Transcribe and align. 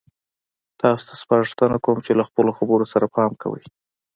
تاسو 0.79 1.03
ته 1.07 1.13
سپارښتنه 1.21 1.77
کوم 1.85 1.97
چې 2.05 2.11
له 2.19 2.23
خپلو 2.29 2.51
خبرو 2.57 2.85
سره 2.93 3.05
پام 3.15 3.31
کوئ. 3.41 3.63